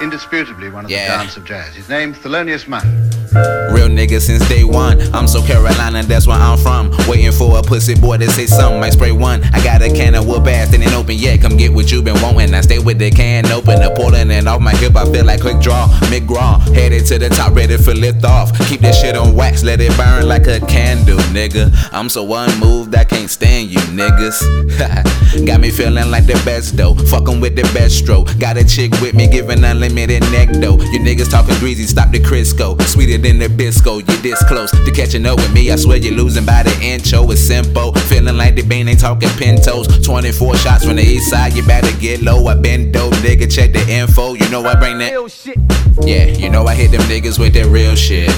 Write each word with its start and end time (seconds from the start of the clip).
indisputably 0.00 0.68
one 0.68 0.84
of 0.84 0.90
Yeah. 0.90 1.08
the 1.08 1.14
giants 1.16 1.36
of 1.36 1.44
jazz. 1.44 1.74
His 1.74 1.88
name's 1.88 2.18
Thelonious 2.18 2.66
Monk. 2.68 2.84
Real 3.72 3.88
nigga 3.88 4.20
since 4.20 4.46
day 4.48 4.64
one. 4.64 5.00
I'm 5.14 5.26
so 5.26 5.42
Carolina, 5.42 6.02
that's 6.02 6.26
where 6.26 6.36
I'm 6.36 6.58
from. 6.58 6.90
Waiting 7.08 7.32
for 7.32 7.58
a 7.58 7.62
pussy 7.62 7.94
boy 7.94 8.18
to 8.18 8.30
say 8.30 8.46
something. 8.46 8.80
Might 8.80 8.92
spray 8.92 9.12
one. 9.12 9.42
I 9.52 9.62
got 9.62 9.82
a 9.82 9.88
can 9.88 10.14
of 10.14 10.26
whoop 10.26 10.46
ass, 10.46 10.72
and 10.74 10.82
ain't 10.82 10.94
open 10.94 11.16
yet. 11.16 11.40
Come 11.40 11.56
get 11.56 11.72
what 11.72 11.90
you 11.90 12.02
been 12.02 12.20
wanting. 12.22 12.54
I 12.54 12.60
stay 12.60 12.78
with 12.78 12.98
the 12.98 13.10
can 13.10 13.46
open, 13.46 13.80
the 13.80 13.90
pulling 13.90 14.30
and 14.30 14.48
off 14.48 14.60
my 14.60 14.74
hip. 14.76 14.96
I 14.96 15.04
feel 15.10 15.24
like 15.24 15.40
quick 15.40 15.60
draw. 15.60 15.88
McGraw, 16.10 16.60
headed 16.74 17.06
to 17.06 17.18
the 17.18 17.28
top, 17.28 17.54
ready 17.54 17.76
for 17.76 17.94
lift 17.94 18.24
off. 18.24 18.56
Keep 18.68 18.80
that 18.80 18.94
shit 18.94 19.16
on 19.16 19.34
wax, 19.34 19.62
let 19.62 19.80
it 19.80 19.96
burn 19.96 20.28
like 20.28 20.46
a 20.46 20.60
candle, 20.66 21.18
nigga. 21.32 21.72
I'm 21.92 22.08
so 22.08 22.22
unmoved, 22.34 22.94
I 22.94 23.04
can't 23.04 23.30
stand 23.30 23.70
you 23.70 23.80
niggas. 23.94 24.36
got 25.46 25.60
me 25.60 25.70
feeling 25.70 26.10
like 26.10 26.26
the 26.26 26.40
best 26.44 26.76
though. 26.76 26.94
Fucking 26.94 27.40
with 27.40 27.56
the 27.56 27.62
best 27.74 27.98
stroke. 27.98 28.28
Got 28.38 28.56
a 28.56 28.64
chick 28.64 28.92
with 29.00 29.14
me 29.14 29.28
giving 29.28 29.64
unlimited 29.64 30.22
neck 30.32 30.48
though. 30.52 30.76
You 30.76 31.00
niggas 31.00 31.30
talking 31.30 31.56
greasy, 31.58 31.84
stop 31.84 32.10
the 32.10 32.18
Crisco. 32.18 32.76
Sweeter 33.16 33.32
than 33.32 33.38
the 33.38 33.48
Bisco, 33.48 33.96
you 33.98 34.16
this 34.20 34.42
close 34.44 34.70
to 34.70 34.92
catching 34.92 35.24
up 35.24 35.36
with 35.36 35.50
me. 35.54 35.70
I 35.70 35.76
swear 35.76 35.96
you're 35.96 36.14
losing 36.14 36.44
by 36.44 36.62
the 36.62 36.78
intro. 36.82 37.30
It's 37.30 37.40
simple. 37.40 37.94
Feeling 37.94 38.36
like 38.36 38.56
the 38.56 38.62
bean 38.62 38.88
ain't 38.88 39.00
talking 39.00 39.30
pintos. 39.38 40.04
24 40.04 40.56
shots 40.56 40.84
from 40.84 40.96
the 40.96 41.02
east 41.02 41.30
side, 41.30 41.54
you 41.54 41.62
better 41.62 41.90
get 41.98 42.20
low. 42.20 42.46
I 42.46 42.56
been 42.56 42.92
dope, 42.92 43.14
nigga. 43.24 43.50
Check 43.50 43.72
the 43.72 43.80
info. 43.88 44.34
You 44.34 44.46
know 44.50 44.62
I 44.66 44.74
bring 44.74 44.98
that. 44.98 45.12
Yeah, 46.02 46.26
you 46.26 46.50
know 46.50 46.66
I 46.66 46.74
hit 46.74 46.90
them 46.90 47.00
niggas 47.02 47.38
with 47.38 47.54
that 47.54 47.66
real 47.66 47.94
shit. 47.96 48.28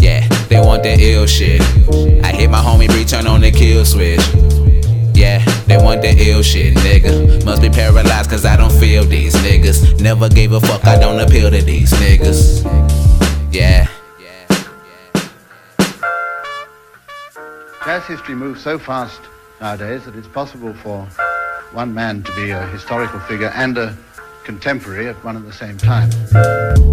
Yeah, 0.00 0.26
they 0.48 0.60
want 0.60 0.84
that 0.84 1.00
ill 1.00 1.26
shit. 1.26 1.60
I 2.24 2.30
hit 2.30 2.48
my 2.48 2.58
homie 2.58 2.86
BRi, 2.86 3.08
turn 3.08 3.26
on 3.26 3.40
the 3.40 3.50
kill 3.50 3.84
switch. 3.84 4.20
Yeah, 5.16 5.44
they 5.66 5.78
want 5.78 6.02
that 6.02 6.16
ill 6.18 6.42
shit, 6.42 6.76
nigga. 6.76 7.44
Must 7.44 7.60
be 7.60 7.68
paralyzed 7.70 8.30
cause 8.30 8.44
I 8.44 8.56
don't 8.56 8.72
feel 8.72 9.04
these 9.04 9.34
niggas. 9.36 10.00
Never 10.00 10.28
gave 10.28 10.52
a 10.52 10.60
fuck, 10.60 10.84
I 10.86 10.96
don't 10.96 11.18
appeal 11.18 11.50
to 11.50 11.60
these 11.60 11.92
niggas. 11.94 12.99
Yeah. 13.50 13.88
Jazz 17.84 18.04
history 18.06 18.34
moves 18.34 18.62
so 18.62 18.78
fast 18.78 19.20
nowadays 19.60 20.04
that 20.04 20.14
it's 20.14 20.28
possible 20.28 20.72
for 20.74 21.04
one 21.72 21.92
man 21.92 22.22
to 22.22 22.34
be 22.36 22.50
a 22.50 22.66
historical 22.68 23.18
figure 23.20 23.50
and 23.54 23.76
a 23.78 23.96
contemporary 24.44 25.08
at 25.08 25.16
one 25.24 25.34
and 25.36 25.46
the 25.46 25.52
same 25.52 25.76
time. 25.76 26.89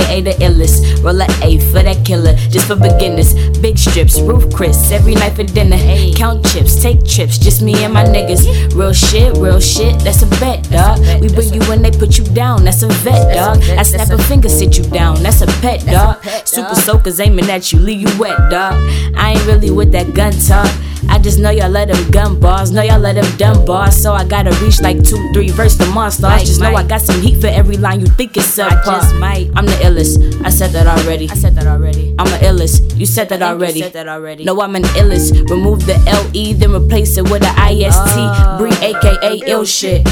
Call 0.00 0.20
me 0.20 0.20
BRi, 0.20 0.20
aka 0.20 0.20
the 0.20 0.30
illest. 0.44 1.04
Roll 1.04 1.20
a 1.20 1.26
A 1.42 1.58
for 1.70 1.82
that 1.82 2.04
killer, 2.04 2.34
just 2.50 2.66
for 2.66 2.76
beginners. 2.76 3.34
Big 3.60 3.78
strips, 3.78 4.20
roof 4.20 4.52
Chris, 4.54 4.90
every 4.90 5.14
night 5.14 5.34
for 5.34 5.44
dinner. 5.44 5.76
Hey. 5.76 6.12
Count 6.14 6.44
chips, 6.46 6.80
take 6.80 7.04
trips, 7.04 7.38
just 7.38 7.62
me 7.62 7.84
and 7.84 7.94
my 7.94 8.04
niggas. 8.04 8.74
Real 8.74 8.92
shit, 8.92 9.36
real 9.38 9.60
shit, 9.60 9.98
that's 10.00 10.22
a 10.22 10.26
bet, 10.40 10.68
dog. 10.70 10.98
We 11.20 11.28
bring 11.28 11.52
you 11.54 11.62
when 11.68 11.82
they 11.82 11.90
put 11.90 12.18
you 12.18 12.24
down, 12.24 12.64
that's 12.64 12.82
a 12.82 12.88
vet, 12.88 13.34
dog. 13.34 13.62
I 13.78 13.82
snap 13.82 14.10
a 14.10 14.18
finger, 14.22 14.48
sit 14.48 14.78
you 14.78 14.84
down, 14.84 15.22
that's 15.22 15.42
a 15.42 15.46
pet, 15.60 15.84
dog. 15.86 16.22
Super 16.46 16.74
soakers 16.74 17.20
aiming 17.20 17.50
at 17.50 17.72
you, 17.72 17.78
leave 17.78 18.00
you 18.00 18.18
wet, 18.18 18.36
dog. 18.50 18.74
I 19.16 19.32
ain't 19.32 19.46
really 19.46 19.70
with 19.70 19.92
that 19.92 20.14
gun 20.14 20.32
talk. 20.32 20.70
I 21.08 21.18
just 21.18 21.38
know 21.38 21.50
y'all 21.50 21.70
let 21.70 21.88
them 21.88 22.10
gun 22.10 22.38
bars, 22.38 22.70
know 22.72 22.82
y'all 22.82 22.98
let 22.98 23.14
them 23.14 23.36
dumb 23.36 23.64
bars. 23.64 23.96
So 23.96 24.12
I 24.12 24.24
gotta 24.26 24.50
reach 24.62 24.80
like 24.80 25.02
two, 25.02 25.18
three 25.32 25.50
verse 25.50 25.76
the 25.76 25.86
monster. 25.86 26.26
I 26.26 26.40
just 26.40 26.60
know 26.60 26.74
I 26.74 26.86
got 26.86 27.00
some 27.00 27.20
heat 27.20 27.40
for 27.40 27.46
every 27.46 27.76
line 27.76 28.00
you 28.00 28.06
think 28.06 28.36
it's 28.36 28.56
subpar. 28.58 28.70
I 28.70 29.00
just 29.00 29.14
might. 29.16 29.50
I'm 29.56 29.66
the 29.66 29.72
illest. 29.82 30.44
I 30.44 30.50
said 30.50 30.70
that 30.72 30.86
already. 30.86 31.28
I 31.30 31.34
said 31.34 31.54
that 31.56 31.66
already. 31.66 32.14
I'm 32.18 32.26
the 32.26 32.38
illest. 32.46 32.98
You 32.98 33.06
said 33.06 33.28
that 33.30 33.42
already. 33.42 33.80
Said 33.80 33.92
that 33.94 34.08
already. 34.08 34.44
No, 34.44 34.60
I'm 34.60 34.76
an 34.76 34.82
illest. 34.82 35.48
Remove 35.48 35.86
the 35.86 35.94
LE, 36.06 36.54
then 36.54 36.72
replace 36.74 37.16
it 37.16 37.30
with 37.30 37.42
a 37.42 37.52
IST. 37.70 38.16
Oh, 38.16 38.58
BRi, 38.60 38.72
aka 38.82 39.40
ill 39.46 39.64
shit. 39.64 40.06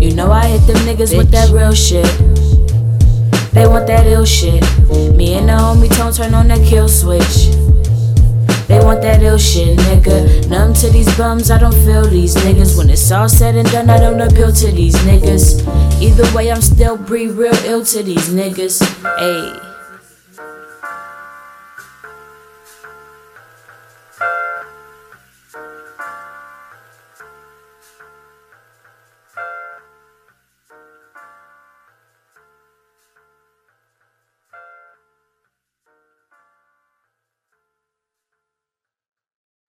You 0.00 0.14
know 0.14 0.30
I 0.30 0.46
hit 0.46 0.66
them 0.66 0.76
niggas 0.86 1.16
with 1.16 1.30
that 1.32 1.50
real 1.50 1.74
shit. 1.74 2.06
They 3.52 3.66
want 3.66 3.88
that 3.88 4.06
ill 4.06 4.24
shit. 4.24 4.62
Me 5.16 5.34
and 5.34 5.48
the 5.48 5.52
homie 5.52 5.94
Tone 5.96 6.12
turn 6.12 6.34
on 6.34 6.48
that 6.48 6.64
kill 6.66 6.88
switch. 6.88 7.79
They 8.70 8.78
want 8.78 9.02
that 9.02 9.20
ill 9.20 9.36
shit, 9.36 9.76
nigga. 9.78 10.48
Numb 10.48 10.74
to 10.74 10.90
these 10.90 11.10
bums, 11.18 11.50
I 11.50 11.58
don't 11.58 11.74
feel 11.74 12.04
these 12.04 12.36
niggas. 12.36 12.78
When 12.78 12.88
it's 12.88 13.10
all 13.10 13.28
said 13.28 13.56
and 13.56 13.68
done, 13.72 13.90
I 13.90 13.98
don't 13.98 14.20
appeal 14.20 14.52
to 14.52 14.70
these 14.70 14.94
niggas. 14.98 15.66
Either 16.00 16.36
way, 16.36 16.52
I'm 16.52 16.62
still 16.62 16.96
breathe 16.96 17.36
real 17.36 17.52
ill 17.66 17.84
to 17.86 18.02
these 18.04 18.28
niggas. 18.28 18.78
Ayy. 19.18 19.69